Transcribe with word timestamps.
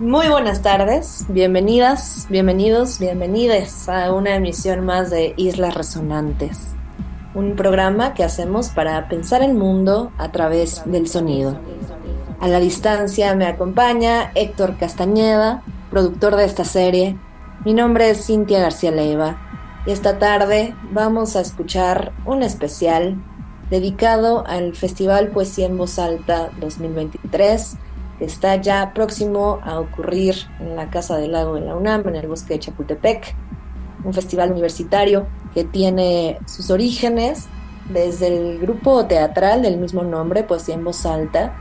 Muy 0.00 0.28
buenas 0.28 0.62
tardes, 0.62 1.24
bienvenidas, 1.28 2.28
bienvenidos, 2.30 3.00
bienvenides 3.00 3.88
a 3.88 4.12
una 4.12 4.36
emisión 4.36 4.86
más 4.86 5.10
de 5.10 5.34
Islas 5.36 5.74
Resonantes, 5.74 6.68
un 7.34 7.56
programa 7.56 8.14
que 8.14 8.22
hacemos 8.22 8.68
para 8.68 9.08
pensar 9.08 9.42
el 9.42 9.54
mundo 9.54 10.12
a 10.16 10.30
través 10.30 10.82
del 10.84 11.08
sonido. 11.08 11.58
A 12.38 12.46
la 12.46 12.60
distancia 12.60 13.34
me 13.34 13.46
acompaña 13.46 14.30
Héctor 14.36 14.76
Castañeda, 14.76 15.64
productor 15.90 16.36
de 16.36 16.44
esta 16.44 16.64
serie. 16.64 17.18
Mi 17.64 17.74
nombre 17.74 18.08
es 18.10 18.24
Cintia 18.24 18.60
García 18.60 18.92
Leiva 18.92 19.82
y 19.84 19.90
esta 19.90 20.20
tarde 20.20 20.76
vamos 20.92 21.34
a 21.34 21.40
escuchar 21.40 22.12
un 22.24 22.44
especial 22.44 23.16
dedicado 23.68 24.46
al 24.46 24.76
Festival 24.76 25.30
Poesía 25.30 25.66
en 25.66 25.76
Voz 25.76 25.98
Alta 25.98 26.50
2023 26.60 27.78
está 28.20 28.56
ya 28.56 28.92
próximo 28.94 29.60
a 29.62 29.78
ocurrir 29.78 30.34
en 30.60 30.76
la 30.76 30.90
Casa 30.90 31.16
del 31.16 31.32
Lago 31.32 31.54
de 31.54 31.62
la 31.62 31.76
UNAM, 31.76 32.06
en 32.08 32.16
el 32.16 32.26
bosque 32.26 32.54
de 32.54 32.60
Chapultepec, 32.60 33.34
un 34.04 34.12
festival 34.12 34.52
universitario 34.52 35.26
que 35.54 35.64
tiene 35.64 36.38
sus 36.46 36.70
orígenes 36.70 37.46
desde 37.88 38.28
el 38.28 38.58
grupo 38.58 39.06
teatral 39.06 39.62
del 39.62 39.78
mismo 39.78 40.02
nombre, 40.02 40.42
Poesía 40.42 40.74
en 40.74 40.84
Voz 40.84 41.06
Alta, 41.06 41.56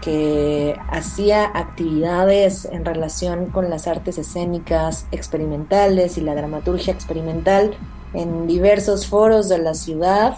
que 0.00 0.76
hacía 0.90 1.50
actividades 1.54 2.64
en 2.66 2.84
relación 2.84 3.46
con 3.46 3.68
las 3.68 3.86
artes 3.86 4.18
escénicas 4.18 5.06
experimentales 5.10 6.18
y 6.18 6.20
la 6.20 6.34
dramaturgia 6.34 6.92
experimental 6.92 7.76
en 8.14 8.46
diversos 8.46 9.06
foros 9.06 9.48
de 9.48 9.58
la 9.58 9.74
ciudad 9.74 10.36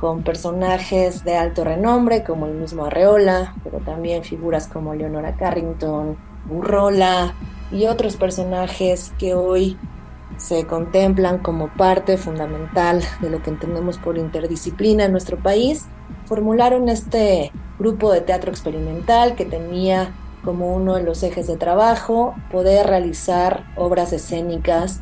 con 0.00 0.22
personajes 0.22 1.24
de 1.24 1.36
alto 1.36 1.64
renombre 1.64 2.22
como 2.22 2.46
el 2.46 2.54
mismo 2.54 2.86
Arreola, 2.86 3.54
pero 3.64 3.78
también 3.78 4.24
figuras 4.24 4.68
como 4.68 4.94
Leonora 4.94 5.36
Carrington, 5.36 6.16
Burrola 6.46 7.34
y 7.72 7.86
otros 7.86 8.16
personajes 8.16 9.12
que 9.18 9.34
hoy 9.34 9.76
se 10.36 10.66
contemplan 10.66 11.38
como 11.38 11.68
parte 11.76 12.16
fundamental 12.16 13.02
de 13.20 13.30
lo 13.30 13.42
que 13.42 13.50
entendemos 13.50 13.98
por 13.98 14.18
interdisciplina 14.18 15.04
en 15.04 15.12
nuestro 15.12 15.36
país, 15.36 15.86
formularon 16.26 16.88
este 16.88 17.50
grupo 17.78 18.12
de 18.12 18.20
teatro 18.20 18.50
experimental 18.50 19.34
que 19.34 19.44
tenía 19.44 20.14
como 20.44 20.74
uno 20.74 20.94
de 20.94 21.02
los 21.02 21.22
ejes 21.24 21.48
de 21.48 21.56
trabajo 21.56 22.34
poder 22.52 22.86
realizar 22.86 23.64
obras 23.76 24.12
escénicas 24.12 25.00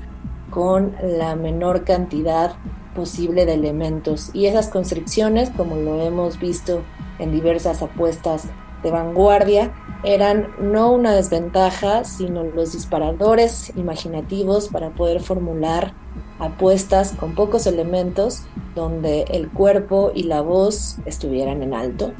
con 0.51 0.95
la 1.03 1.37
menor 1.37 1.85
cantidad 1.85 2.57
posible 2.95 3.45
de 3.47 3.55
elementos 3.55 4.31
y 4.35 4.47
esas 4.47 4.69
constricciones, 4.69 5.51
como 5.51 5.77
lo 5.77 6.01
hemos 6.03 6.39
visto 6.39 6.83
en 7.19 7.33
diversas 7.33 7.83
apuestas 7.83 8.49
de 8.83 8.91
vanguardia, 8.91 9.75
eran 10.03 10.49
no 10.61 10.93
una 10.93 11.15
desventaja, 11.15 12.05
sino 12.05 12.45
los 12.45 12.73
disparadores 12.73 13.73
imaginativos 13.77 14.69
para 14.69 14.91
poder 14.91 15.21
formular 15.21 15.95
apuestas 16.39 17.13
con 17.13 17.35
pocos 17.35 17.67
elementos 17.67 18.45
donde 18.75 19.23
el 19.29 19.51
cuerpo 19.51 20.13
y 20.15 20.25
la 20.25 20.43
voz 20.43 20.99
estuvieran 21.07 21.63
en 21.63 21.75
alto. 21.75 22.13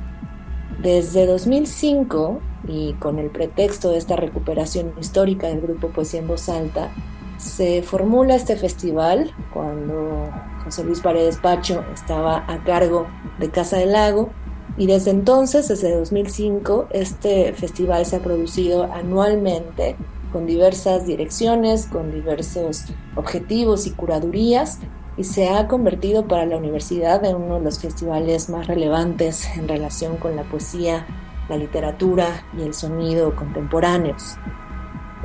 Desde 0.83 1.27
2005, 1.27 2.41
y 2.69 2.95
con 2.95 3.19
el 3.19 3.31
pretexto 3.31 3.91
de 3.91 3.99
esta 3.99 4.17
recuperación 4.17 4.93
histórica 5.01 5.49
del 5.49 5.61
grupo 5.61 5.89
Poesía 5.89 6.21
en 6.21 6.29
Voz 6.29 6.49
Alta, 6.49 6.91
se 7.39 7.83
formula 7.83 8.35
este 8.35 8.57
festival 8.57 9.33
cuando 9.53 10.31
José 10.65 10.85
Luis 10.85 11.01
Paredes 11.01 11.37
Pacho 11.37 11.85
estaba 11.95 12.45
a 12.49 12.65
cargo 12.65 13.07
de 13.39 13.51
Casa 13.51 13.79
del 13.79 13.93
Lago 13.93 14.31
y 14.79 14.87
desde 14.87 15.11
entonces, 15.11 15.69
desde 15.69 15.97
2005, 15.97 16.89
este 16.91 17.53
festival 17.55 18.05
se 18.05 18.17
ha 18.17 18.21
producido 18.21 18.85
anualmente 18.93 19.97
con 20.33 20.47
diversas 20.47 21.07
direcciones, 21.07 21.87
con 21.87 22.11
diversos 22.11 22.85
objetivos 23.15 23.87
y 23.87 23.93
curadurías 23.93 24.81
y 25.17 25.25
se 25.25 25.49
ha 25.49 25.67
convertido 25.67 26.29
para 26.29 26.45
la 26.45 26.59
universidad 26.59 27.25
en 27.25 27.37
uno 27.37 27.55
de 27.55 27.63
los 27.63 27.79
festivales 27.79 28.51
más 28.51 28.67
relevantes 28.67 29.49
en 29.57 29.67
relación 29.67 30.19
con 30.19 30.37
la 30.37 30.43
poesía, 30.43 31.07
la 31.49 31.57
literatura 31.57 32.45
y 32.59 32.63
el 32.63 32.75
sonido 32.75 33.35
contemporáneos. 33.35 34.37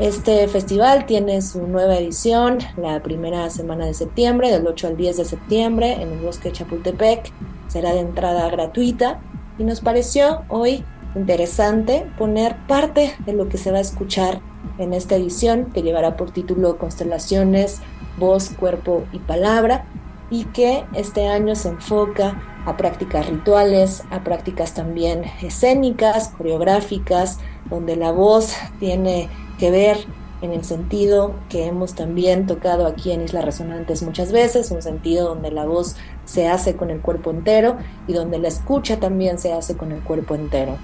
Este 0.02 0.48
festival 0.48 1.06
tiene 1.06 1.44
su 1.44 1.68
nueva 1.68 1.96
edición 1.96 2.58
la 2.76 3.04
primera 3.04 3.52
semana 3.52 3.86
de 3.86 3.94
septiembre, 3.94 4.50
del 4.50 4.66
8 4.66 4.88
al 4.88 4.98
10 4.98 5.18
de 5.18 5.26
septiembre, 5.26 5.94
en 5.94 6.12
el 6.12 6.18
bosque 6.18 6.50
de 6.50 6.56
Chapultepec. 6.56 7.32
Será 7.68 7.94
de 7.94 8.00
entrada 8.00 8.50
gratuita 8.50 9.20
y 9.60 9.64
nos 9.64 9.80
pareció 9.82 10.42
hoy 10.50 10.84
interesante 11.14 12.08
poner 12.18 12.56
parte 12.68 13.16
de 13.28 13.34
lo 13.34 13.48
que 13.48 13.60
se 13.60 13.72
va 13.72 13.78
a 13.78 13.82
escuchar 13.82 14.42
en 14.80 14.96
esta 14.96 15.18
edición 15.18 15.66
que 15.72 15.84
llevará 15.84 16.18
por 16.18 16.32
título 16.32 16.80
Constelaciones, 16.80 17.82
Voz, 18.18 18.50
Cuerpo 18.60 19.04
y 19.14 19.20
Palabra 19.20 19.86
y 20.32 20.46
que 20.46 20.84
este 20.96 21.28
año 21.28 21.54
se 21.54 21.70
enfoca 21.70 22.42
a 22.66 22.76
prácticas 22.76 23.30
rituales, 23.30 24.04
a 24.10 24.24
prácticas 24.24 24.74
también 24.74 25.26
escénicas, 25.44 26.30
coreográficas, 26.30 27.38
donde 27.70 27.96
la 27.96 28.12
voz 28.12 28.56
tiene 28.80 29.30
que 29.62 29.70
ver 29.70 29.98
en 30.42 30.54
el 30.54 30.64
sentido 30.64 31.36
que 31.48 31.68
hemos 31.68 31.94
también 31.94 32.48
tocado 32.48 32.88
aquí 32.88 33.12
en 33.12 33.22
Islas 33.22 33.46
Resonantes 33.46 34.02
muchas 34.02 34.32
veces, 34.32 34.72
un 34.72 34.82
sentido 34.82 35.30
donde 35.30 35.52
la 35.52 35.66
voz 35.66 35.98
se 36.26 36.48
hace 36.48 36.76
con 36.76 36.90
el 36.90 37.00
cuerpo 37.00 37.30
entero 37.30 37.78
y 38.08 38.14
donde 38.14 38.40
la 38.40 38.48
escucha 38.48 39.00
también 39.00 39.38
se 39.38 39.54
hace 39.54 39.78
con 39.78 39.92
el 39.92 40.02
cuerpo 40.02 40.34
entero. 40.34 40.78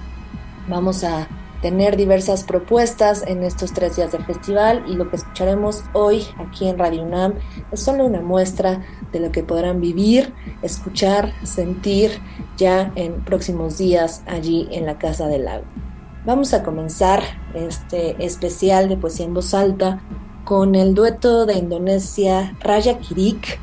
Vamos 0.68 1.02
a 1.02 1.26
tener 1.60 1.96
diversas 1.96 2.44
propuestas 2.44 3.24
en 3.26 3.42
estos 3.42 3.72
tres 3.72 3.96
días 3.96 4.12
del 4.12 4.24
festival 4.24 4.84
y 4.86 4.94
lo 4.94 5.10
que 5.10 5.16
escucharemos 5.16 5.82
hoy 5.92 6.24
aquí 6.38 6.68
en 6.68 6.78
Radio 6.78 7.02
UNAM 7.02 7.34
es 7.72 7.80
solo 7.80 8.06
una 8.06 8.20
muestra 8.20 8.82
de 9.10 9.18
lo 9.18 9.32
que 9.32 9.42
podrán 9.42 9.80
vivir, 9.80 10.32
escuchar, 10.62 11.32
sentir 11.42 12.20
ya 12.56 12.92
en 12.94 13.24
próximos 13.24 13.76
días 13.76 14.22
allí 14.28 14.68
en 14.70 14.86
la 14.86 14.98
Casa 14.98 15.26
del 15.26 15.46
Lago. 15.46 15.64
Vamos 16.24 16.52
a 16.52 16.62
comenzar 16.62 17.22
este 17.54 18.22
especial 18.24 18.88
de 18.88 18.96
poesía 18.96 19.26
en 19.26 19.34
voz 19.34 19.54
alta 19.54 20.02
con 20.44 20.74
el 20.74 20.94
dueto 20.94 21.46
de 21.46 21.54
Indonesia 21.54 22.56
Raya 22.60 22.98
Kirik, 22.98 23.60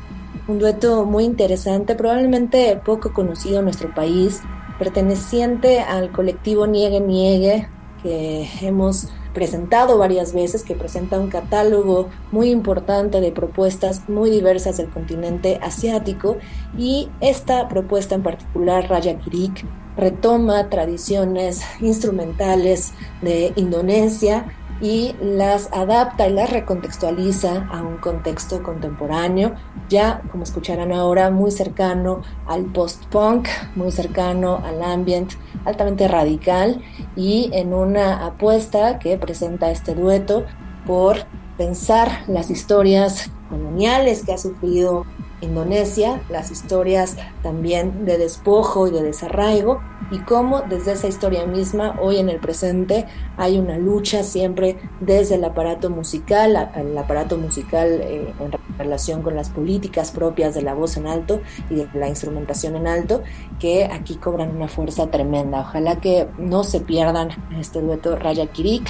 un 0.48 0.58
dueto 0.58 1.04
muy 1.04 1.24
interesante, 1.24 1.94
probablemente 1.94 2.80
poco 2.84 3.12
conocido 3.12 3.58
en 3.58 3.64
nuestro 3.64 3.94
país, 3.94 4.42
perteneciente 4.78 5.80
al 5.80 6.12
colectivo 6.12 6.66
Niegue 6.66 7.00
Niegue, 7.00 7.68
que 8.02 8.48
hemos 8.62 9.08
presentado 9.36 9.98
varias 9.98 10.32
veces, 10.32 10.62
que 10.62 10.74
presenta 10.74 11.20
un 11.20 11.28
catálogo 11.28 12.08
muy 12.32 12.48
importante 12.48 13.20
de 13.20 13.32
propuestas 13.32 14.08
muy 14.08 14.30
diversas 14.30 14.78
del 14.78 14.88
continente 14.88 15.60
asiático 15.60 16.38
y 16.78 17.10
esta 17.20 17.68
propuesta 17.68 18.14
en 18.14 18.22
particular, 18.22 18.88
Raya 18.88 19.18
Kirik, 19.18 19.66
retoma 19.94 20.70
tradiciones 20.70 21.60
instrumentales 21.82 22.94
de 23.20 23.52
Indonesia 23.56 24.46
y 24.80 25.14
las 25.20 25.72
adapta 25.72 26.28
y 26.28 26.32
las 26.32 26.50
recontextualiza 26.50 27.66
a 27.70 27.82
un 27.82 27.96
contexto 27.96 28.62
contemporáneo, 28.62 29.54
ya 29.88 30.22
como 30.30 30.42
escucharán 30.42 30.92
ahora, 30.92 31.30
muy 31.30 31.50
cercano 31.50 32.22
al 32.46 32.66
post-punk, 32.66 33.48
muy 33.74 33.90
cercano 33.90 34.60
al 34.64 34.82
ambient 34.82 35.32
altamente 35.64 36.08
radical 36.08 36.82
y 37.16 37.50
en 37.52 37.74
una 37.74 38.26
apuesta 38.26 38.98
que 38.98 39.16
presenta 39.18 39.70
este 39.70 39.94
dueto 39.94 40.44
por 40.86 41.26
pensar 41.56 42.22
las 42.28 42.50
historias 42.50 43.30
coloniales 43.48 44.24
que 44.24 44.32
ha 44.32 44.38
sufrido 44.38 45.04
Indonesia, 45.40 46.22
las 46.28 46.50
historias 46.50 47.16
también 47.42 48.04
de 48.04 48.18
despojo 48.18 48.88
y 48.88 48.90
de 48.90 49.02
desarraigo, 49.02 49.80
y 50.10 50.18
cómo 50.20 50.62
desde 50.62 50.92
esa 50.92 51.08
historia 51.08 51.46
misma, 51.46 51.98
hoy 52.00 52.18
en 52.18 52.28
el 52.28 52.38
presente, 52.38 53.06
hay 53.36 53.58
una 53.58 53.76
lucha 53.76 54.22
siempre 54.22 54.76
desde 55.00 55.34
el 55.34 55.44
aparato 55.44 55.90
musical, 55.90 56.70
el 56.74 56.96
aparato 56.96 57.36
musical 57.36 58.00
eh, 58.02 58.32
en 58.38 58.78
relación 58.78 59.22
con 59.22 59.34
las 59.34 59.50
políticas 59.50 60.12
propias 60.12 60.54
de 60.54 60.62
la 60.62 60.74
voz 60.74 60.96
en 60.96 61.06
alto 61.06 61.40
y 61.70 61.76
de 61.76 61.88
la 61.94 62.08
instrumentación 62.08 62.76
en 62.76 62.86
alto, 62.86 63.22
que 63.58 63.84
aquí 63.84 64.16
cobran 64.16 64.54
una 64.54 64.68
fuerza 64.68 65.10
tremenda. 65.10 65.60
Ojalá 65.60 65.96
que 65.96 66.28
no 66.38 66.62
se 66.62 66.80
pierdan 66.80 67.30
este 67.58 67.80
dueto 67.80 68.16
Raya 68.16 68.46
Kirik 68.46 68.88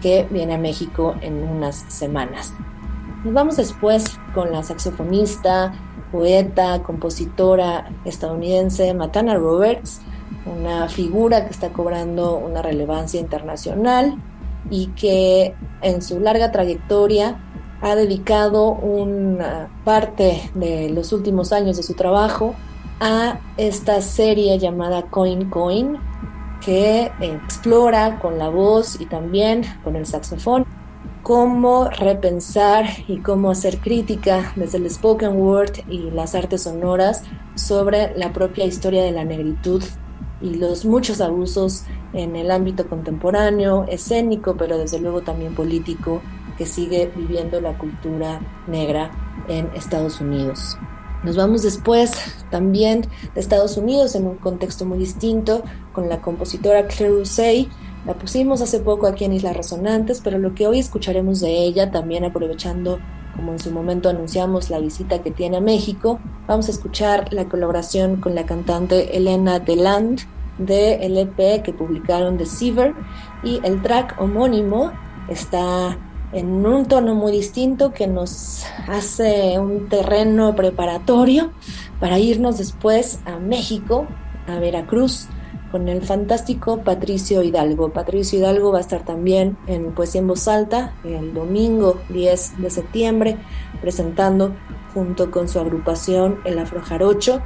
que 0.00 0.26
viene 0.30 0.54
a 0.54 0.58
México 0.58 1.16
en 1.20 1.42
unas 1.42 1.76
semanas. 1.88 2.52
Nos 3.26 3.34
vamos 3.34 3.56
después 3.56 4.20
con 4.34 4.52
la 4.52 4.62
saxofonista, 4.62 5.72
poeta, 6.12 6.80
compositora 6.84 7.90
estadounidense 8.04 8.94
Matana 8.94 9.34
Roberts, 9.34 10.00
una 10.46 10.88
figura 10.88 11.44
que 11.44 11.50
está 11.50 11.70
cobrando 11.70 12.36
una 12.36 12.62
relevancia 12.62 13.18
internacional 13.18 14.14
y 14.70 14.86
que 14.90 15.56
en 15.82 16.02
su 16.02 16.20
larga 16.20 16.52
trayectoria 16.52 17.40
ha 17.82 17.96
dedicado 17.96 18.70
una 18.70 19.70
parte 19.84 20.48
de 20.54 20.90
los 20.90 21.12
últimos 21.12 21.52
años 21.52 21.76
de 21.76 21.82
su 21.82 21.94
trabajo 21.94 22.54
a 23.00 23.40
esta 23.56 24.02
serie 24.02 24.56
llamada 24.60 25.02
Coin 25.02 25.50
Coin, 25.50 25.98
que 26.64 27.10
explora 27.18 28.20
con 28.20 28.38
la 28.38 28.50
voz 28.50 29.00
y 29.00 29.06
también 29.06 29.64
con 29.82 29.96
el 29.96 30.06
saxofón 30.06 30.75
cómo 31.26 31.90
repensar 31.90 32.86
y 33.08 33.18
cómo 33.18 33.50
hacer 33.50 33.80
crítica 33.80 34.52
desde 34.54 34.78
el 34.78 34.88
spoken 34.88 35.36
word 35.40 35.72
y 35.88 36.12
las 36.12 36.36
artes 36.36 36.62
sonoras 36.62 37.24
sobre 37.56 38.16
la 38.16 38.32
propia 38.32 38.64
historia 38.64 39.02
de 39.02 39.10
la 39.10 39.24
negritud 39.24 39.82
y 40.40 40.54
los 40.54 40.84
muchos 40.84 41.20
abusos 41.20 41.82
en 42.12 42.36
el 42.36 42.52
ámbito 42.52 42.88
contemporáneo, 42.88 43.86
escénico, 43.88 44.56
pero 44.56 44.78
desde 44.78 45.00
luego 45.00 45.22
también 45.22 45.56
político, 45.56 46.22
que 46.56 46.64
sigue 46.64 47.10
viviendo 47.16 47.60
la 47.60 47.76
cultura 47.76 48.38
negra 48.68 49.10
en 49.48 49.68
Estados 49.74 50.20
Unidos. 50.20 50.78
Nos 51.24 51.34
vamos 51.34 51.64
después 51.64 52.12
también 52.52 53.00
de 53.34 53.40
Estados 53.40 53.76
Unidos 53.76 54.14
en 54.14 54.28
un 54.28 54.36
contexto 54.36 54.84
muy 54.84 54.98
distinto 54.98 55.64
con 55.92 56.08
la 56.08 56.20
compositora 56.20 56.86
Claire 56.86 57.16
Rousseau. 57.16 57.66
La 58.06 58.14
pusimos 58.14 58.62
hace 58.62 58.78
poco 58.78 59.08
aquí 59.08 59.24
en 59.24 59.32
Islas 59.32 59.56
Resonantes, 59.56 60.20
pero 60.22 60.38
lo 60.38 60.54
que 60.54 60.68
hoy 60.68 60.78
escucharemos 60.78 61.40
de 61.40 61.64
ella, 61.64 61.90
también 61.90 62.24
aprovechando 62.24 63.00
como 63.34 63.50
en 63.50 63.58
su 63.58 63.72
momento 63.72 64.08
anunciamos 64.08 64.70
la 64.70 64.78
visita 64.78 65.24
que 65.24 65.32
tiene 65.32 65.56
a 65.56 65.60
México, 65.60 66.20
vamos 66.46 66.68
a 66.68 66.70
escuchar 66.70 67.32
la 67.32 67.46
colaboración 67.46 68.20
con 68.20 68.36
la 68.36 68.46
cantante 68.46 69.16
Elena 69.16 69.58
Deland 69.58 70.20
de 70.56 71.04
el 71.04 71.18
EP 71.18 71.62
que 71.62 71.72
publicaron 71.72 72.38
The 72.38 72.46
Seaver 72.46 72.94
y 73.42 73.60
el 73.64 73.82
track 73.82 74.14
homónimo 74.20 74.92
está 75.28 75.98
en 76.32 76.64
un 76.64 76.86
tono 76.86 77.14
muy 77.16 77.32
distinto 77.32 77.92
que 77.92 78.06
nos 78.06 78.64
hace 78.86 79.58
un 79.58 79.88
terreno 79.88 80.54
preparatorio 80.54 81.50
para 81.98 82.20
irnos 82.20 82.58
después 82.58 83.18
a 83.26 83.38
México, 83.38 84.06
a 84.46 84.60
Veracruz, 84.60 85.28
con 85.70 85.88
el 85.88 86.02
fantástico 86.02 86.78
Patricio 86.82 87.42
Hidalgo. 87.42 87.92
Patricio 87.92 88.38
Hidalgo 88.38 88.72
va 88.72 88.78
a 88.78 88.80
estar 88.80 89.04
también 89.04 89.56
en 89.66 89.92
Poesía 89.92 90.20
en 90.20 90.28
Voz 90.28 90.48
Alta 90.48 90.94
el 91.04 91.34
domingo 91.34 92.00
10 92.08 92.60
de 92.60 92.70
septiembre, 92.70 93.36
presentando 93.80 94.54
junto 94.94 95.30
con 95.30 95.48
su 95.48 95.58
agrupación 95.58 96.40
El 96.44 96.58
Afrojarocho 96.58 97.42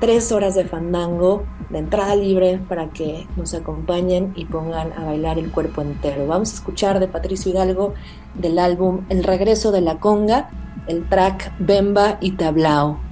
tres 0.00 0.32
horas 0.32 0.54
de 0.54 0.64
fandango 0.64 1.44
de 1.70 1.78
entrada 1.78 2.14
libre 2.14 2.60
para 2.68 2.90
que 2.90 3.26
nos 3.36 3.54
acompañen 3.54 4.32
y 4.36 4.44
pongan 4.44 4.92
a 4.92 5.04
bailar 5.04 5.38
el 5.38 5.50
cuerpo 5.50 5.82
entero. 5.82 6.26
Vamos 6.26 6.52
a 6.52 6.54
escuchar 6.54 7.00
de 7.00 7.08
Patricio 7.08 7.52
Hidalgo 7.52 7.94
del 8.34 8.58
álbum 8.58 9.06
El 9.08 9.24
regreso 9.24 9.72
de 9.72 9.80
la 9.80 9.98
conga, 10.00 10.50
el 10.88 11.08
track 11.08 11.52
Bemba 11.58 12.18
y 12.20 12.32
Tablao. 12.32 13.03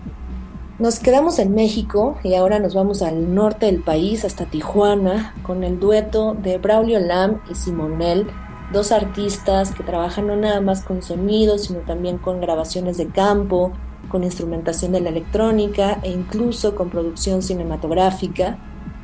Nos 0.79 1.01
quedamos 1.01 1.39
en 1.39 1.55
México 1.55 2.17
y 2.25 2.35
ahora 2.35 2.59
nos 2.59 2.75
vamos 2.75 3.03
al 3.03 3.35
norte 3.35 3.67
del 3.67 3.83
país, 3.83 4.25
hasta 4.25 4.47
Tijuana, 4.47 5.35
con 5.43 5.65
el 5.65 5.79
dueto 5.79 6.35
de 6.35 6.57
Braulio 6.57 6.99
Lam 6.99 7.43
y 7.51 7.55
Simonel, 7.55 8.27
dos 8.73 8.91
artistas 8.91 9.73
que 9.73 9.85
trabajan 9.85 10.29
no 10.29 10.35
nada 10.35 10.63
más 10.63 10.83
con 10.83 11.03
sonidos, 11.03 11.65
sino 11.65 11.81
también 11.81 12.17
con 12.17 12.41
grabaciones 12.41 12.97
de 12.97 13.09
campo, 13.09 13.73
con 14.09 14.25
instrumentación 14.25 14.93
de 14.93 15.03
la 15.03 15.11
electrónica 15.11 16.01
e 16.03 16.11
incluso 16.11 16.75
con 16.75 16.89
producción 16.89 17.43
cinematográfica. 17.43 18.59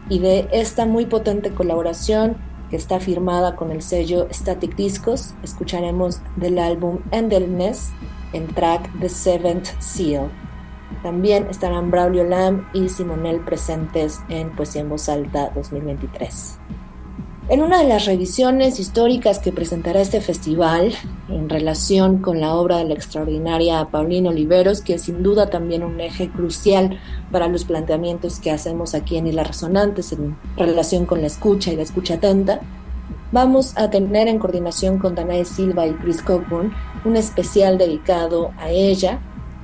Y 0.09 0.21
de 0.21 0.49
esta 0.53 0.87
muy 0.87 1.05
potente 1.05 1.53
colaboración 1.53 2.39
que 2.71 2.77
está 2.77 2.99
firmada 2.99 3.57
con 3.57 3.71
el 3.71 3.83
sello 3.83 4.27
Static 4.33 4.75
Discos, 4.75 5.35
escucharemos 5.43 6.23
del 6.37 6.59
álbum 6.59 7.01
Endless 7.11 7.93
el 8.33 8.47
track 8.55 8.91
The 9.01 9.09
Seventh 9.09 9.69
Seal. 9.81 10.31
También 11.03 11.47
estarán 11.49 11.91
Braulio 11.91 12.25
Lam 12.25 12.69
y 12.73 12.89
Simonel 12.89 13.41
presentes 13.41 14.21
en 14.29 14.51
Poesía 14.55 14.83
en 14.83 14.89
Voz 14.89 15.09
Alta 15.09 15.51
2023. 15.55 16.59
En 17.51 17.63
una 17.63 17.79
de 17.79 17.89
las 17.89 18.05
revisiones 18.05 18.79
históricas 18.79 19.39
que 19.39 19.53
presentará 19.53 20.03
este 20.03 20.21
festival, 20.21 20.93
en 21.31 21.49
relación 21.49 22.19
con 22.19 22.41
la 22.41 22.55
obra 22.55 22.77
de 22.77 22.85
la 22.85 22.93
extraordinaria 22.93 23.87
Paulina 23.87 24.29
Oliveros, 24.29 24.83
que 24.83 24.95
es 24.95 25.03
sin 25.03 25.23
duda 25.23 25.49
también 25.49 25.83
un 25.83 25.99
eje 25.99 26.29
crucial 26.29 27.01
para 27.33 27.49
los 27.49 27.65
planteamientos 27.65 28.39
que 28.39 28.51
hacemos 28.51 28.95
aquí 28.95 29.17
en 29.17 29.29
Islas 29.29 29.49
Resonantes 29.49 30.13
en 30.13 30.37
relación 30.59 31.07
con 31.07 31.23
la 31.23 31.29
escucha 31.29 31.73
y 31.73 31.77
la 31.77 31.85
escucha 31.85 32.15
atenta, 32.15 32.61
vamos 33.33 33.73
a 33.79 33.89
tener 33.89 34.29
en 34.29 34.39
coordinación 34.39 34.99
con 34.99 35.15
Danae 35.15 35.47
Silva 35.47 35.87
y 35.87 35.95
Chris 35.95 36.21
Cockburn 36.21 36.75
un 37.07 37.17
especial 37.17 37.79
dedicado 37.79 38.51
a 38.59 38.69
ella 38.69 39.21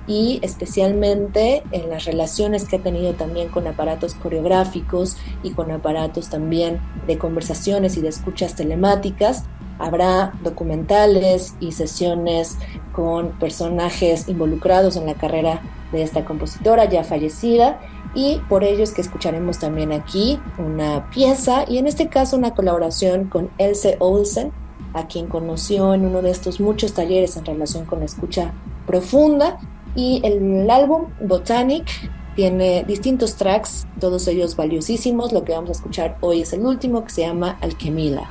y 0.07 0.39
especialmente 0.43 1.63
en 1.71 1.89
las 1.89 2.05
relaciones 2.05 2.67
que 2.67 2.77
ha 2.77 2.83
tenido 2.83 3.15
también 3.15 3.49
con 3.49 3.67
aparatos 3.67 4.15
coreográficos 4.15 5.17
y 5.43 5.51
con 5.51 5.71
aparatos 5.71 6.29
también 6.29 6.81
de 7.07 7.19
conversaciones 7.19 7.97
y 7.97 8.01
de 8.01 8.09
escuchas 8.09 8.55
telemáticas. 8.55 9.45
Habrá 9.79 10.35
documentales 10.43 11.55
y 11.59 11.73
sesiones 11.73 12.59
con 12.93 13.31
personajes 13.39 14.29
involucrados 14.29 14.97
en 14.97 15.07
la 15.07 15.15
carrera 15.15 15.63
de 15.91 16.03
esta 16.03 16.25
compositora 16.25 16.85
ya 16.85 17.03
fallecida 17.03 17.81
y 18.15 18.41
por 18.49 18.63
ello 18.63 18.85
es 18.85 18.93
que 18.93 19.01
escucharemos 19.01 19.59
también 19.59 19.93
aquí 19.93 20.39
una 20.59 21.11
pieza 21.11 21.65
y 21.69 21.79
en 21.79 21.87
este 21.87 22.09
caso 22.09 22.37
una 22.37 22.55
colaboración 22.55 23.25
con 23.25 23.51
Else 23.59 23.97
Olsen, 23.99 24.53
a 24.93 25.09
quien 25.09 25.27
conoció 25.27 25.95
en 25.95 26.07
uno 26.07 26.23
de 26.23 26.31
estos 26.31 26.61
muchos 26.61 26.95
talleres 26.95 27.37
en 27.37 27.45
relación 27.45 27.85
con 27.85 27.99
la 27.99 28.05
escucha 28.05 28.53
profunda 28.87 29.59
y 29.95 30.21
el 30.25 30.69
álbum 30.71 31.07
Botanic 31.21 31.87
tiene 32.35 32.85
distintos 32.85 33.37
tracks, 33.37 33.87
todos 34.01 34.27
ellos 34.27 34.57
valiosísimos. 34.57 35.33
Lo 35.33 35.45
que 35.45 35.53
vamos 35.53 35.71
a 35.71 35.73
escuchar 35.73 36.19
hoy 36.21 36.43
es 36.43 36.53
el 36.53 36.67
último 36.67 37.05
que 37.05 37.11
se 37.11 37.23
llama 37.23 37.59
Alquemila. 37.61 38.29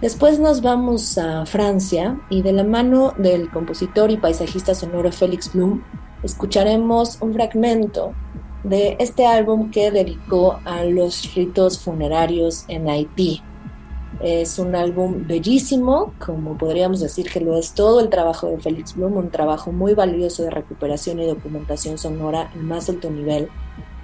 Después 0.00 0.40
nos 0.40 0.62
vamos 0.62 1.16
a 1.16 1.46
Francia 1.46 2.20
y 2.28 2.42
de 2.42 2.52
la 2.52 2.64
mano 2.64 3.14
del 3.18 3.48
compositor 3.50 4.10
y 4.10 4.16
paisajista 4.16 4.74
sonoro 4.74 5.12
Félix 5.12 5.52
Blum 5.52 5.80
escucharemos 6.22 7.18
un 7.20 7.32
fragmento 7.32 8.12
de 8.64 8.96
este 9.00 9.26
álbum 9.26 9.70
que 9.70 9.90
dedicó 9.90 10.60
a 10.64 10.84
los 10.84 11.34
ritos 11.34 11.78
funerarios 11.78 12.64
en 12.68 12.88
Haití. 12.88 13.42
Es 14.20 14.58
un 14.58 14.74
álbum 14.74 15.26
bellísimo, 15.26 16.12
como 16.24 16.58
podríamos 16.58 17.00
decir 17.00 17.30
que 17.30 17.40
lo 17.40 17.58
es 17.58 17.72
todo 17.72 18.00
el 18.00 18.08
trabajo 18.08 18.46
de 18.48 18.58
Félix 18.58 18.94
Blum, 18.94 19.16
un 19.16 19.30
trabajo 19.30 19.72
muy 19.72 19.94
valioso 19.94 20.42
de 20.42 20.50
recuperación 20.50 21.18
y 21.20 21.26
documentación 21.26 21.98
sonora 21.98 22.50
en 22.54 22.66
más 22.66 22.88
alto 22.88 23.10
nivel. 23.10 23.48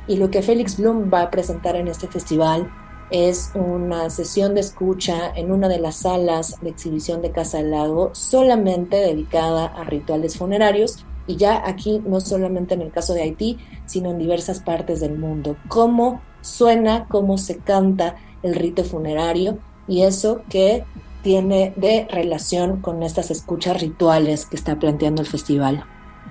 Y 0.07 0.17
lo 0.17 0.31
que 0.31 0.43
Félix 0.43 0.79
Blum 0.79 1.11
va 1.13 1.23
a 1.23 1.31
presentar 1.31 1.77
en 1.77 1.89
este 1.89 2.09
festival 2.09 2.69
es 3.11 3.53
una 3.55 4.11
sesión 4.11 4.55
de 4.55 4.61
escucha 4.61 5.33
en 5.35 5.51
una 5.51 5.69
de 5.69 5.79
las 5.79 5.97
salas 5.97 6.61
de 6.61 6.71
exhibición 6.71 7.23
de 7.23 7.31
Casa 7.31 7.59
del 7.59 7.71
Lago 7.71 8.11
solamente 8.15 8.97
dedicada 8.97 9.67
a 9.67 9.85
rituales 9.85 10.37
funerarios 10.37 11.07
y 11.27 11.37
ya 11.37 11.63
aquí 11.67 12.03
no 12.07 12.21
solamente 12.21 12.75
en 12.75 12.83
el 12.83 12.91
caso 12.91 13.15
de 13.15 13.23
Haití, 13.23 13.59
sino 13.87 14.11
en 14.11 14.19
diversas 14.19 14.61
partes 14.61 15.01
del 15.01 15.17
mundo. 15.19 15.57
Cómo 15.69 16.23
suena, 16.41 17.07
cómo 17.09 17.39
se 17.39 17.59
canta 17.59 18.17
el 18.43 18.55
rito 18.55 18.85
funerario 18.85 19.59
y 19.89 20.03
eso 20.03 20.43
que 20.49 20.85
tiene 21.23 21.73
de 21.77 22.07
relación 22.11 22.81
con 22.81 23.03
estas 23.03 23.31
escuchas 23.31 23.81
rituales 23.81 24.47
que 24.47 24.57
está 24.57 24.79
planteando 24.79 25.23
el 25.23 25.29
festival. 25.29 25.85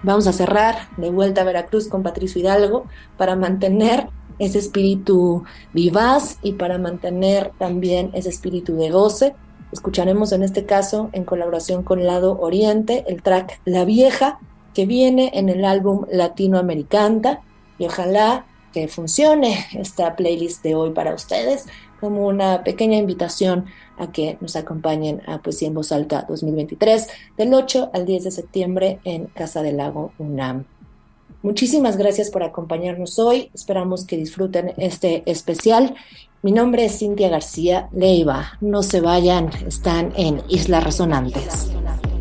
Vamos 0.03 0.27
a 0.27 0.33
cerrar 0.33 0.75
de 0.97 1.09
vuelta 1.09 1.41
a 1.41 1.43
Veracruz 1.43 1.87
con 1.87 2.03
Patricio 2.03 2.39
Hidalgo 2.39 2.85
para 3.17 3.35
mantener 3.35 4.09
ese 4.39 4.59
espíritu 4.59 5.43
vivaz 5.73 6.37
y 6.43 6.53
para 6.53 6.77
mantener 6.77 7.51
también 7.57 8.11
ese 8.13 8.29
espíritu 8.29 8.75
de 8.75 8.91
goce. 8.91 9.35
Escucharemos 9.71 10.31
en 10.31 10.43
este 10.43 10.65
caso, 10.65 11.09
en 11.11 11.25
colaboración 11.25 11.83
con 11.83 12.05
Lado 12.05 12.39
Oriente, 12.39 13.03
el 13.07 13.23
track 13.23 13.59
La 13.65 13.83
Vieja, 13.85 14.39
que 14.73 14.85
viene 14.85 15.31
en 15.33 15.49
el 15.49 15.65
álbum 15.65 16.05
Latinoamericana 16.11 17.41
y 17.79 17.85
ojalá 17.85 18.45
que 18.71 18.87
funcione 18.87 19.65
esta 19.73 20.15
playlist 20.15 20.63
de 20.63 20.75
hoy 20.75 20.91
para 20.91 21.15
ustedes 21.15 21.65
como 21.99 22.27
una 22.27 22.63
pequeña 22.63 22.97
invitación 22.97 23.65
a 23.97 24.11
que 24.11 24.37
nos 24.41 24.55
acompañen 24.55 25.21
a 25.27 25.41
Poesía 25.41 25.69
en 25.69 25.73
Voz 25.73 25.91
Alta 25.91 26.25
2023 26.27 27.07
del 27.37 27.53
8 27.53 27.91
al 27.93 28.05
10 28.05 28.23
de 28.25 28.31
septiembre 28.31 28.99
en 29.03 29.25
Casa 29.27 29.61
del 29.61 29.77
Lago 29.77 30.11
UNAM. 30.17 30.65
Muchísimas 31.41 31.97
gracias 31.97 32.29
por 32.29 32.43
acompañarnos 32.43 33.19
hoy. 33.19 33.51
Esperamos 33.53 34.05
que 34.05 34.17
disfruten 34.17 34.73
este 34.77 35.23
especial. 35.25 35.95
Mi 36.41 36.51
nombre 36.51 36.85
es 36.85 36.99
Cintia 36.99 37.29
García 37.29 37.89
Leiva. 37.91 38.53
No 38.61 38.83
se 38.83 39.01
vayan, 39.01 39.49
están 39.67 40.13
en 40.15 40.41
Islas 40.49 40.83
Resonantes. 40.83 41.43
Islas 41.43 41.65
Resonantes. 41.65 42.16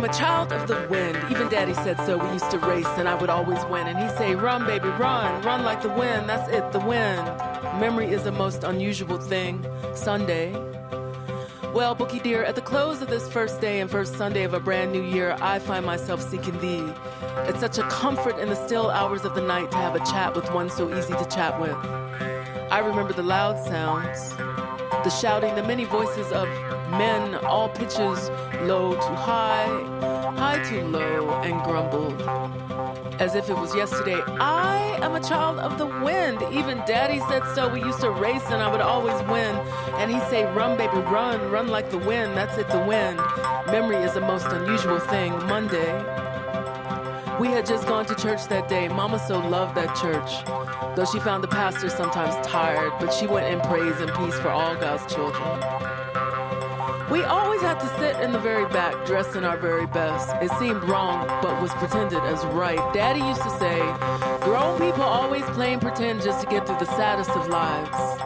I'm 0.00 0.04
a 0.04 0.12
child 0.12 0.52
of 0.52 0.68
the 0.68 0.86
wind. 0.90 1.16
Even 1.30 1.48
daddy 1.48 1.72
said 1.72 1.96
so. 2.04 2.18
We 2.18 2.30
used 2.30 2.50
to 2.50 2.58
race 2.58 2.86
and 2.98 3.08
I 3.08 3.14
would 3.14 3.30
always 3.30 3.64
win. 3.64 3.86
And 3.86 3.98
he'd 3.98 4.14
say, 4.18 4.34
Run, 4.34 4.66
baby, 4.66 4.88
run. 4.88 5.42
Run 5.42 5.64
like 5.64 5.80
the 5.80 5.88
wind. 5.88 6.28
That's 6.28 6.50
it, 6.50 6.70
the 6.72 6.80
wind. 6.80 7.24
Memory 7.80 8.10
is 8.10 8.24
the 8.24 8.32
most 8.32 8.62
unusual 8.64 9.18
thing. 9.18 9.64
Sunday. 9.94 10.69
Well, 11.80 11.94
Bookie 11.94 12.20
dear, 12.20 12.44
at 12.44 12.56
the 12.56 12.60
close 12.60 13.00
of 13.00 13.08
this 13.08 13.26
first 13.32 13.58
day 13.62 13.80
and 13.80 13.90
first 13.90 14.14
Sunday 14.14 14.42
of 14.42 14.52
a 14.52 14.60
brand 14.60 14.92
new 14.92 15.02
year, 15.02 15.34
I 15.40 15.58
find 15.58 15.86
myself 15.86 16.20
seeking 16.20 16.60
thee. 16.60 16.84
It's 17.48 17.60
such 17.60 17.78
a 17.78 17.82
comfort 17.84 18.38
in 18.38 18.50
the 18.50 18.54
still 18.54 18.90
hours 18.90 19.24
of 19.24 19.34
the 19.34 19.40
night 19.40 19.70
to 19.70 19.78
have 19.78 19.94
a 19.94 20.00
chat 20.00 20.36
with 20.36 20.52
one 20.52 20.68
so 20.68 20.94
easy 20.94 21.14
to 21.14 21.24
chat 21.24 21.58
with. 21.58 21.74
I 22.70 22.80
remember 22.80 23.14
the 23.14 23.22
loud 23.22 23.58
sounds, 23.64 24.36
the 24.36 25.08
shouting, 25.08 25.54
the 25.54 25.62
many 25.62 25.86
voices 25.86 26.30
of 26.32 26.48
men, 26.90 27.36
all 27.46 27.70
pitches, 27.70 28.28
low 28.68 28.92
to 28.92 29.14
high, 29.16 30.32
high 30.36 30.62
to 30.68 30.84
low, 30.84 31.30
and 31.40 31.62
grumbled. 31.62 32.59
As 33.20 33.34
if 33.34 33.50
it 33.50 33.54
was 33.54 33.74
yesterday, 33.74 34.18
I 34.40 34.98
am 35.02 35.14
a 35.14 35.20
child 35.20 35.58
of 35.58 35.76
the 35.76 35.84
wind. 35.84 36.40
Even 36.52 36.78
daddy 36.86 37.20
said 37.28 37.42
so. 37.54 37.68
We 37.68 37.82
used 37.82 38.00
to 38.00 38.10
race 38.10 38.46
and 38.46 38.62
I 38.62 38.72
would 38.72 38.80
always 38.80 39.20
win. 39.28 39.54
And 40.00 40.10
he'd 40.10 40.22
say, 40.30 40.50
Run, 40.54 40.78
baby, 40.78 40.96
run, 40.96 41.50
run 41.50 41.68
like 41.68 41.90
the 41.90 41.98
wind. 41.98 42.34
That's 42.34 42.56
it, 42.56 42.70
the 42.70 42.78
wind. 42.78 43.20
Memory 43.66 43.96
is 43.96 44.14
the 44.14 44.22
most 44.22 44.46
unusual 44.46 44.98
thing. 44.98 45.32
Monday. 45.46 45.92
We 47.38 47.48
had 47.48 47.66
just 47.66 47.86
gone 47.86 48.06
to 48.06 48.14
church 48.14 48.48
that 48.48 48.68
day. 48.70 48.88
Mama 48.88 49.18
so 49.18 49.38
loved 49.38 49.74
that 49.74 49.94
church. 49.96 50.96
Though 50.96 51.04
she 51.04 51.20
found 51.20 51.44
the 51.44 51.48
pastor 51.48 51.90
sometimes 51.90 52.34
tired, 52.46 52.94
but 52.98 53.12
she 53.12 53.26
went 53.26 53.52
in 53.52 53.60
praise 53.68 54.00
and 54.00 54.10
peace 54.14 54.40
for 54.40 54.48
all 54.48 54.74
God's 54.76 55.12
children. 55.12 56.09
We 57.10 57.24
always 57.24 57.60
had 57.60 57.80
to 57.80 57.88
sit 57.98 58.20
in 58.20 58.30
the 58.30 58.38
very 58.38 58.66
back, 58.66 59.04
dressed 59.04 59.34
in 59.34 59.44
our 59.44 59.56
very 59.56 59.86
best. 59.86 60.30
It 60.40 60.50
seemed 60.60 60.84
wrong, 60.84 61.26
but 61.42 61.60
was 61.60 61.72
pretended 61.72 62.22
as 62.22 62.44
right. 62.46 62.78
Daddy 62.94 63.18
used 63.18 63.42
to 63.42 63.50
say, 63.58 63.80
grown 64.44 64.78
people 64.78 65.02
always 65.02 65.42
playing 65.56 65.80
pretend 65.80 66.22
just 66.22 66.40
to 66.40 66.46
get 66.46 66.68
through 66.68 66.78
the 66.78 66.86
saddest 66.96 67.30
of 67.30 67.48
lives. 67.48 68.20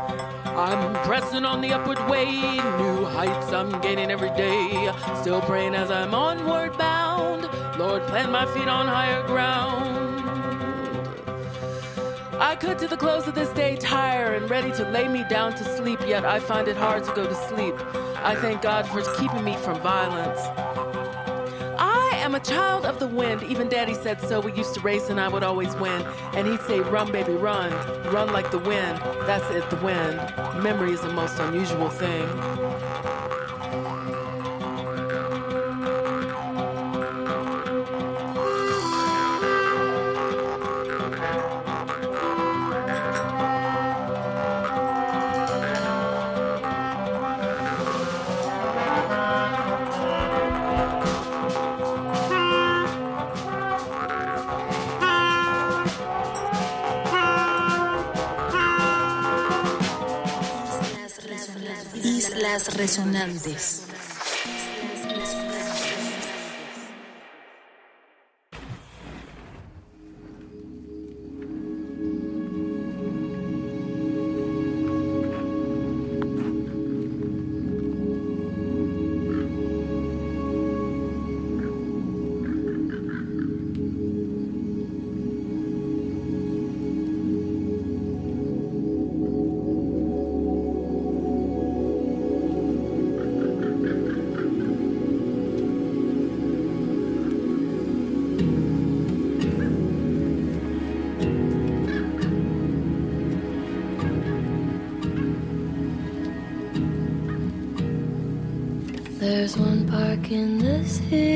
I'm 0.54 0.94
pressing 1.06 1.46
on 1.46 1.62
the 1.62 1.72
upward 1.72 1.98
way, 2.10 2.30
new 2.76 3.06
heights 3.06 3.54
I'm 3.54 3.80
gaining 3.80 4.10
every 4.10 4.30
day. 4.36 4.92
Still 5.22 5.40
praying 5.40 5.74
as 5.74 5.90
I'm 5.90 6.14
onward 6.14 6.76
bound. 6.76 7.48
Lord, 7.78 8.02
plant 8.02 8.30
my 8.30 8.44
feet 8.52 8.68
on 8.68 8.86
higher 8.86 9.26
ground. 9.26 10.03
I 12.40 12.56
could 12.56 12.78
to 12.80 12.88
the 12.88 12.96
close 12.96 13.28
of 13.28 13.34
this 13.34 13.48
day 13.50 13.76
tire 13.76 14.34
and 14.34 14.50
ready 14.50 14.72
to 14.72 14.88
lay 14.90 15.06
me 15.06 15.24
down 15.30 15.54
to 15.54 15.64
sleep, 15.76 16.00
yet 16.06 16.24
I 16.24 16.40
find 16.40 16.66
it 16.66 16.76
hard 16.76 17.04
to 17.04 17.14
go 17.14 17.26
to 17.26 17.34
sleep. 17.48 17.74
I 18.16 18.34
thank 18.34 18.60
God 18.60 18.88
for 18.88 19.02
keeping 19.16 19.44
me 19.44 19.56
from 19.56 19.80
violence. 19.80 20.40
I 21.78 22.10
am 22.16 22.34
a 22.34 22.40
child 22.40 22.86
of 22.86 22.98
the 22.98 23.06
wind. 23.06 23.42
Even 23.44 23.68
daddy 23.68 23.94
said 23.94 24.20
so. 24.20 24.40
We 24.40 24.52
used 24.52 24.74
to 24.74 24.80
race 24.80 25.10
and 25.10 25.20
I 25.20 25.28
would 25.28 25.42
always 25.42 25.74
win. 25.76 26.02
And 26.32 26.46
he'd 26.48 26.60
say, 26.62 26.80
Run, 26.80 27.12
baby, 27.12 27.32
run. 27.32 27.72
Run 28.12 28.32
like 28.32 28.50
the 28.50 28.58
wind. 28.58 28.98
That's 29.26 29.48
it, 29.50 29.68
the 29.70 29.76
wind. 29.76 30.16
Memory 30.62 30.92
is 30.92 31.02
the 31.02 31.12
most 31.12 31.38
unusual 31.38 31.88
thing. 31.88 32.26
Resonantes. 62.68 63.83
In 110.84 111.10
the 111.10 111.33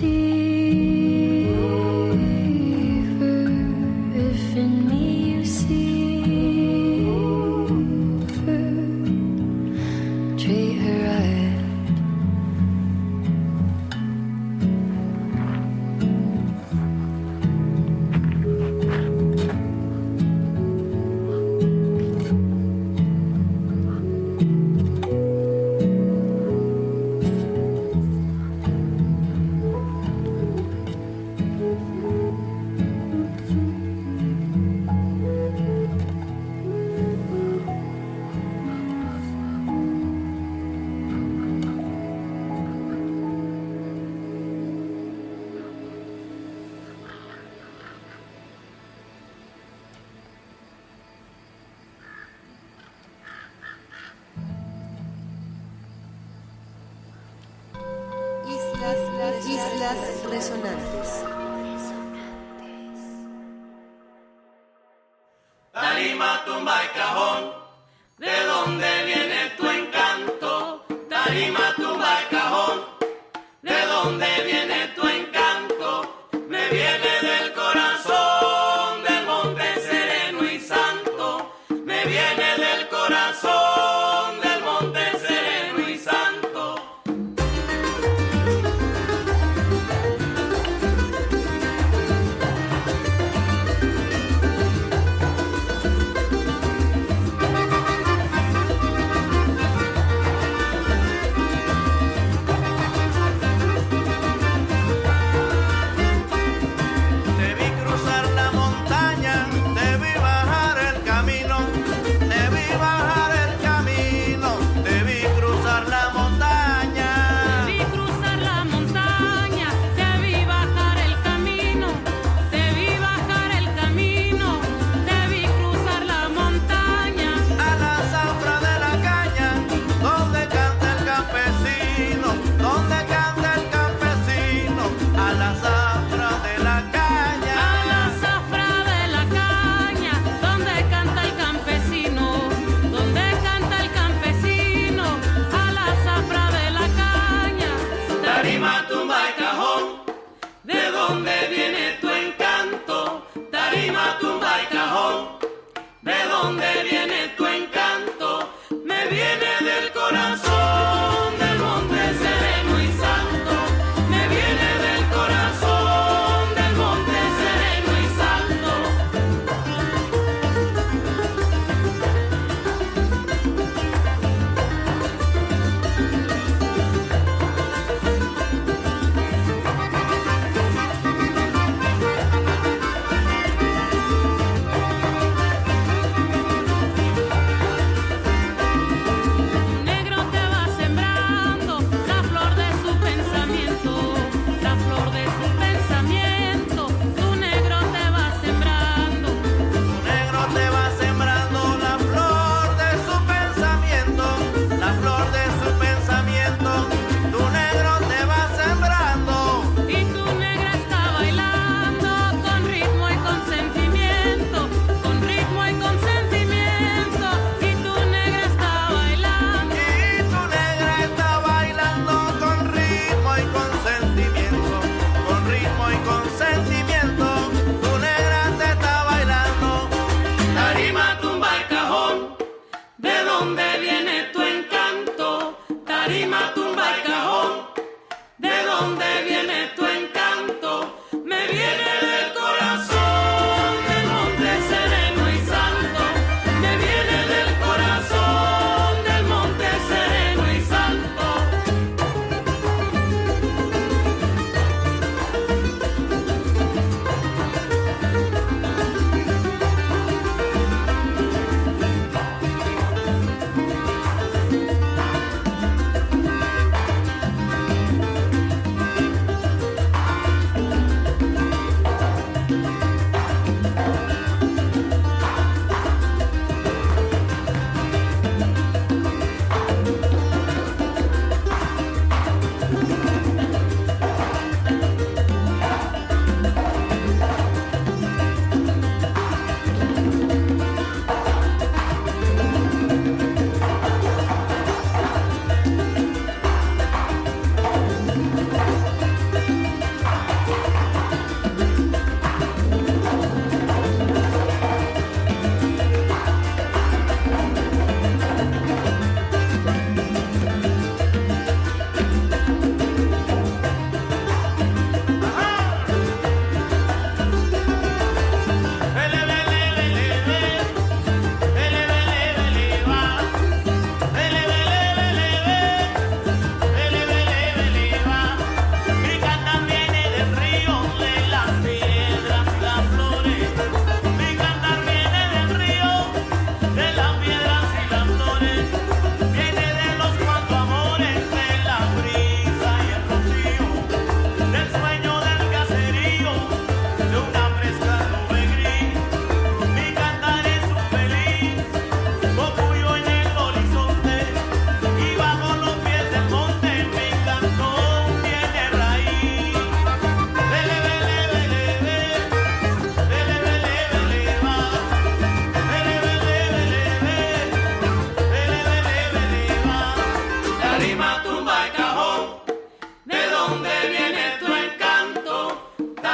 see. 0.00 0.51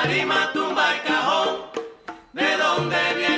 tarima 0.03 0.53
tumba 0.53 0.95
el 0.95 1.03
cajón, 1.03 1.49
de 2.33 2.57
donde 2.57 3.15
viene. 3.17 3.38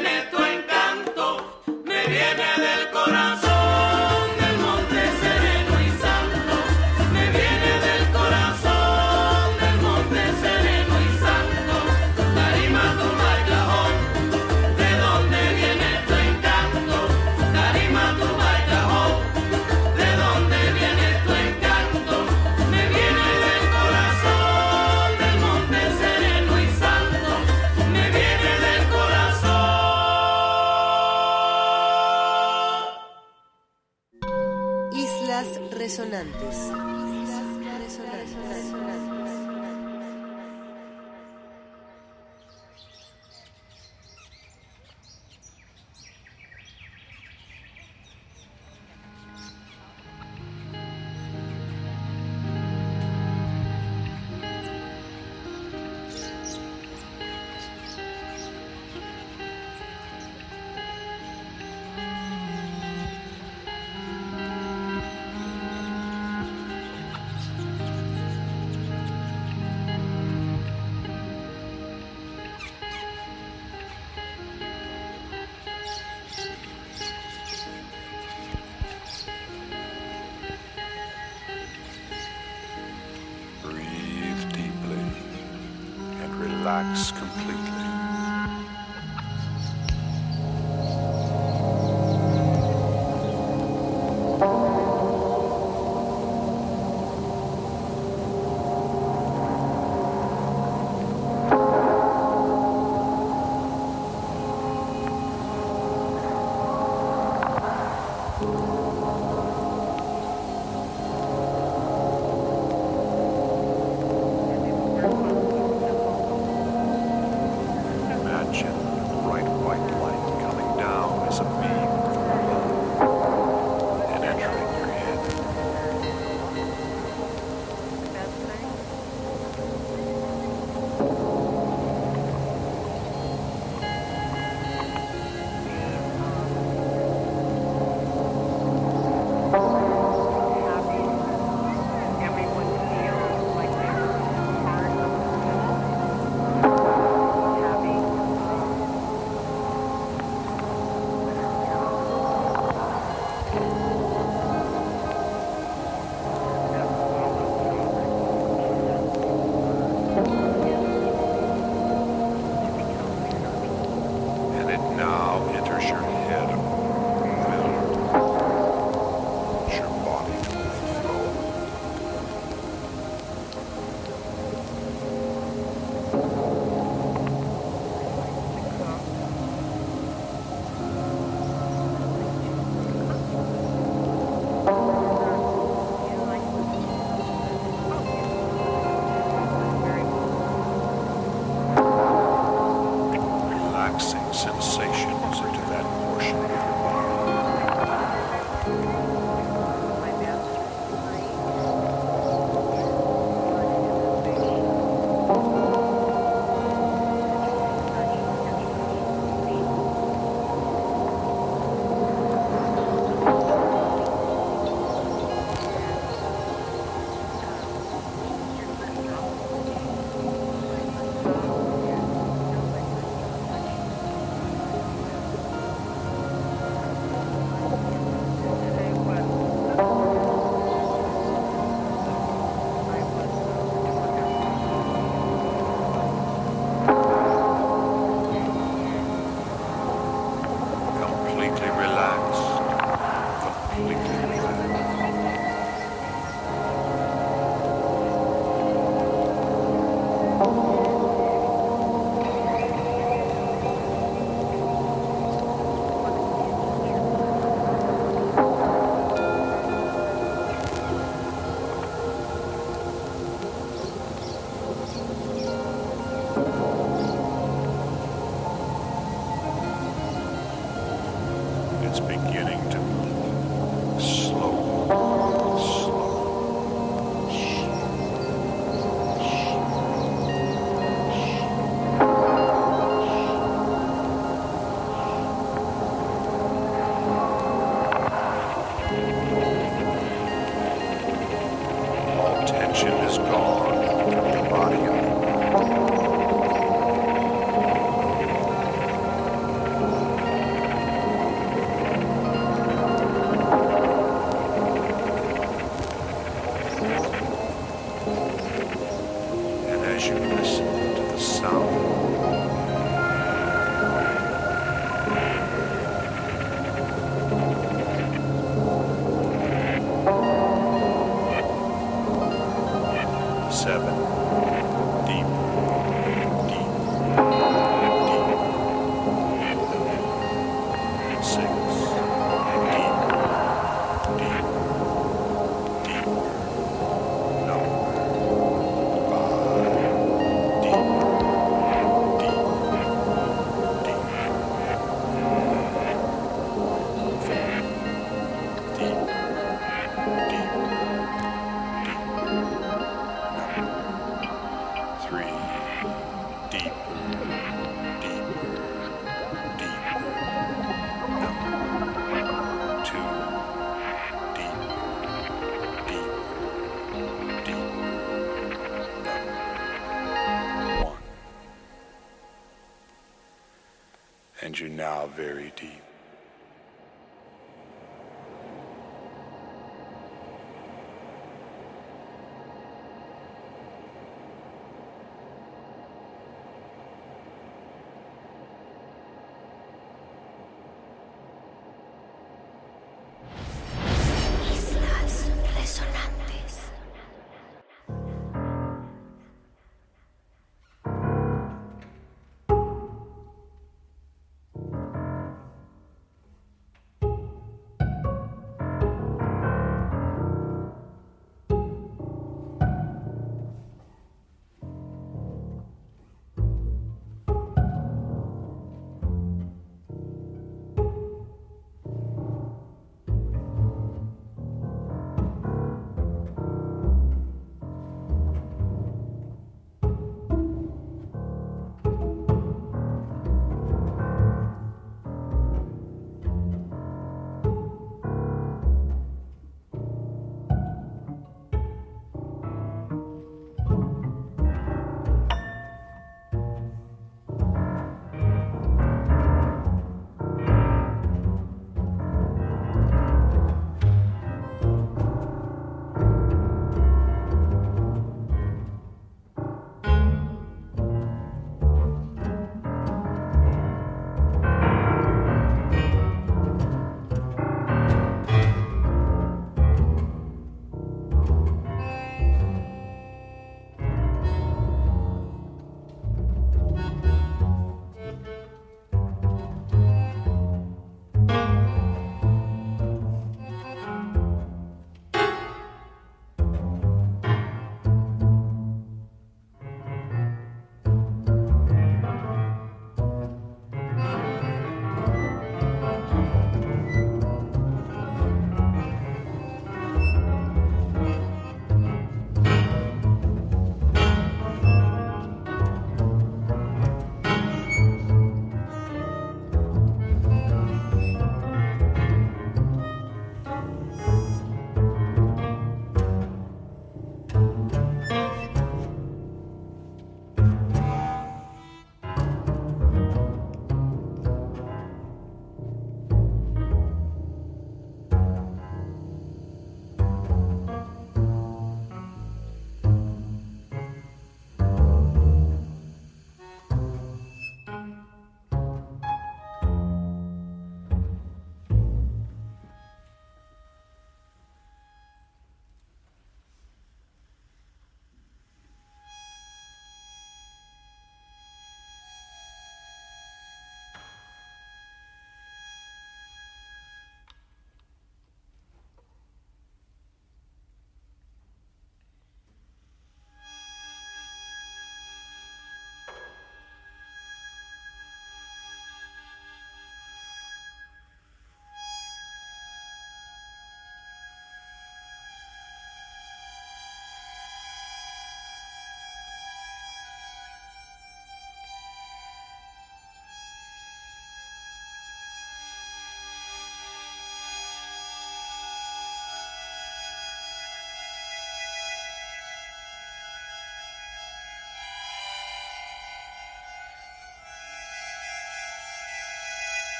and 374.42 374.58
you're 374.58 374.68
now 374.68 375.06
very 375.06 375.52
deep. 375.56 375.89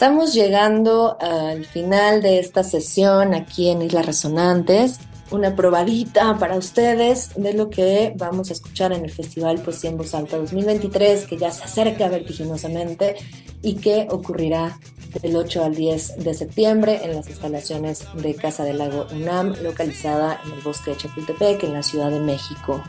Estamos 0.00 0.32
llegando 0.32 1.18
al 1.20 1.66
final 1.66 2.22
de 2.22 2.38
esta 2.38 2.64
sesión 2.64 3.34
aquí 3.34 3.68
en 3.68 3.82
Islas 3.82 4.06
Resonantes. 4.06 4.98
Una 5.30 5.54
probadita 5.54 6.38
para 6.38 6.56
ustedes 6.56 7.32
de 7.36 7.52
lo 7.52 7.68
que 7.68 8.14
vamos 8.16 8.48
a 8.48 8.54
escuchar 8.54 8.94
en 8.94 9.04
el 9.04 9.10
Festival 9.10 9.60
Poesía 9.60 9.90
en 9.90 9.98
Voz 9.98 10.14
Alta 10.14 10.38
2023, 10.38 11.26
que 11.26 11.36
ya 11.36 11.50
se 11.50 11.64
acerca 11.64 12.08
vertiginosamente 12.08 13.16
y 13.60 13.74
que 13.74 14.08
ocurrirá 14.10 14.80
del 15.20 15.36
8 15.36 15.64
al 15.64 15.74
10 15.74 16.24
de 16.24 16.32
septiembre 16.32 17.00
en 17.04 17.16
las 17.16 17.28
instalaciones 17.28 18.06
de 18.14 18.34
Casa 18.36 18.64
del 18.64 18.78
Lago 18.78 19.06
UNAM, 19.12 19.54
localizada 19.62 20.40
en 20.46 20.52
el 20.52 20.62
bosque 20.62 20.92
de 20.92 20.96
Chapultepec, 20.96 21.62
en 21.64 21.74
la 21.74 21.82
Ciudad 21.82 22.10
de 22.10 22.20
México. 22.20 22.82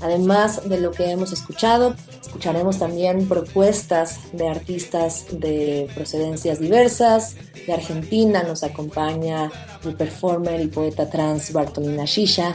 Además 0.00 0.68
de 0.68 0.78
lo 0.78 0.90
que 0.90 1.10
hemos 1.10 1.32
escuchado, 1.32 1.94
escucharemos 2.20 2.78
también 2.78 3.26
propuestas 3.28 4.18
de 4.32 4.48
artistas 4.48 5.26
de 5.32 5.88
procedencias 5.94 6.60
diversas. 6.60 7.36
De 7.66 7.72
Argentina 7.72 8.42
nos 8.42 8.62
acompaña 8.62 9.50
el 9.84 9.94
performer 9.94 10.60
y 10.60 10.66
poeta 10.66 11.08
trans 11.08 11.52
Bartolina 11.52 12.04
Shisha. 12.04 12.54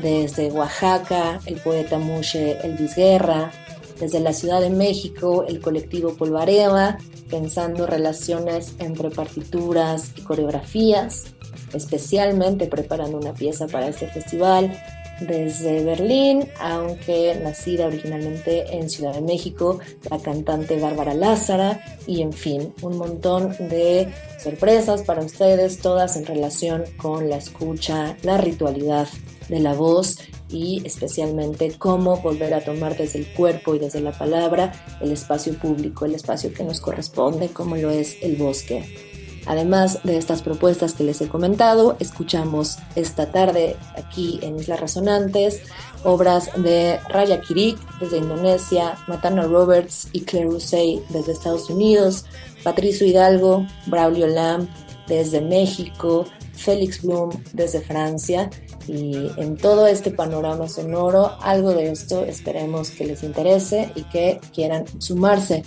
Desde 0.00 0.50
Oaxaca, 0.50 1.40
el 1.46 1.60
poeta 1.60 1.98
Mushe 1.98 2.58
Elvis 2.66 2.96
Guerra. 2.96 3.52
Desde 4.00 4.18
la 4.18 4.32
Ciudad 4.32 4.60
de 4.60 4.70
México, 4.70 5.44
el 5.46 5.60
colectivo 5.60 6.14
Polvareva, 6.14 6.98
pensando 7.30 7.86
relaciones 7.86 8.74
entre 8.80 9.10
partituras 9.10 10.10
y 10.16 10.22
coreografías, 10.22 11.26
especialmente 11.72 12.66
preparando 12.66 13.18
una 13.18 13.32
pieza 13.34 13.68
para 13.68 13.86
este 13.86 14.08
festival 14.08 14.76
desde 15.20 15.84
Berlín, 15.84 16.48
aunque 16.60 17.38
nacida 17.42 17.86
originalmente 17.86 18.76
en 18.76 18.90
Ciudad 18.90 19.14
de 19.14 19.20
México, 19.20 19.78
la 20.10 20.18
cantante 20.18 20.80
Bárbara 20.80 21.14
Lázara 21.14 21.80
y 22.06 22.22
en 22.22 22.32
fin, 22.32 22.72
un 22.82 22.96
montón 22.96 23.50
de 23.58 24.08
sorpresas 24.42 25.02
para 25.02 25.24
ustedes, 25.24 25.78
todas 25.78 26.16
en 26.16 26.26
relación 26.26 26.84
con 26.96 27.28
la 27.28 27.36
escucha, 27.36 28.16
la 28.22 28.38
ritualidad 28.38 29.08
de 29.48 29.60
la 29.60 29.74
voz 29.74 30.18
y 30.48 30.82
especialmente 30.84 31.72
cómo 31.78 32.16
volver 32.18 32.54
a 32.54 32.64
tomar 32.64 32.96
desde 32.96 33.20
el 33.20 33.26
cuerpo 33.26 33.74
y 33.74 33.78
desde 33.78 34.00
la 34.00 34.12
palabra 34.12 34.72
el 35.00 35.12
espacio 35.12 35.54
público, 35.58 36.04
el 36.04 36.14
espacio 36.14 36.52
que 36.52 36.64
nos 36.64 36.80
corresponde, 36.80 37.48
como 37.48 37.76
lo 37.76 37.90
es 37.90 38.16
el 38.22 38.36
bosque. 38.36 39.11
Además 39.46 40.00
de 40.04 40.16
estas 40.16 40.42
propuestas 40.42 40.94
que 40.94 41.04
les 41.04 41.20
he 41.20 41.28
comentado, 41.28 41.96
escuchamos 41.98 42.78
esta 42.94 43.32
tarde 43.32 43.76
aquí 43.96 44.38
en 44.42 44.56
Islas 44.56 44.80
Resonantes 44.80 45.62
obras 46.04 46.50
de 46.56 46.98
Raya 47.08 47.40
Kirik 47.40 47.78
desde 48.00 48.18
Indonesia, 48.18 48.96
Matana 49.06 49.44
Roberts 49.44 50.08
y 50.12 50.22
Claire 50.22 50.48
Rousey 50.48 51.02
desde 51.10 51.32
Estados 51.32 51.70
Unidos, 51.70 52.24
Patricio 52.62 53.06
Hidalgo, 53.06 53.66
Braulio 53.86 54.26
Lam 54.26 54.68
desde 55.06 55.40
México, 55.40 56.26
Félix 56.54 57.02
Bloom 57.02 57.30
desde 57.52 57.80
Francia. 57.80 58.50
Y 58.88 59.30
en 59.36 59.56
todo 59.56 59.86
este 59.86 60.10
panorama 60.10 60.68
sonoro 60.68 61.36
algo 61.40 61.72
de 61.72 61.92
esto 61.92 62.24
esperemos 62.24 62.90
que 62.90 63.06
les 63.06 63.22
interese 63.22 63.92
y 63.94 64.02
que 64.04 64.40
quieran 64.52 64.84
sumarse 65.00 65.62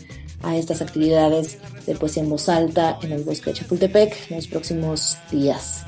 a 0.45 0.55
estas 0.55 0.81
actividades 0.81 1.57
de 1.85 1.95
poesía 1.95 2.23
en 2.23 2.29
voz 2.29 2.47
alta 2.47 2.97
en 3.01 3.11
el 3.11 3.23
bosque 3.23 3.51
de 3.51 3.57
Chapultepec 3.57 4.31
en 4.31 4.37
los 4.37 4.47
próximos 4.47 5.17
días. 5.31 5.85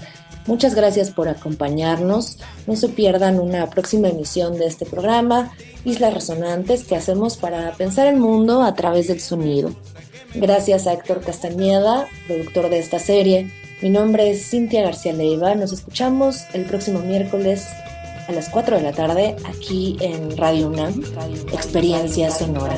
Muchas 0.48 0.76
gracias 0.76 1.12
por 1.12 1.28
acompañarnos. 1.28 2.40
No 2.68 2.76
se 2.78 2.88
pierdan 2.88 3.40
una 3.40 3.70
próxima 3.70 4.08
emisión 4.08 4.58
de 4.58 4.66
este 4.66 4.86
programa, 4.86 5.52
Islas 5.84 6.14
Resonantes, 6.14 6.86
que 6.86 6.96
hacemos 6.96 7.36
para 7.36 7.74
pensar 7.74 8.08
el 8.08 8.16
mundo 8.16 8.64
a 8.64 8.74
través 8.74 9.10
del 9.10 9.20
sonido. 9.20 9.72
Gracias 10.36 10.88
a 10.88 10.94
Héctor 10.94 11.22
Castañeda, 11.22 12.08
productor 12.28 12.70
de 12.70 12.80
esta 12.80 13.00
serie. 13.00 13.52
Mi 13.82 13.90
nombre 13.90 14.32
es 14.32 14.50
Cintia 14.50 14.84
García 14.84 15.14
Leiva. 15.14 15.54
Nos 15.54 15.74
escuchamos 15.74 16.44
el 16.54 16.66
próximo 16.66 17.00
miércoles 17.00 17.68
a 18.28 18.32
las 18.32 18.50
4 18.50 18.78
de 18.78 18.84
la 18.84 18.94
tarde 18.94 19.36
aquí 19.46 19.98
en 20.00 20.36
Radio 20.38 20.68
UNAM, 20.68 21.04
Experiencia 21.52 22.32
Sonora. 22.32 22.78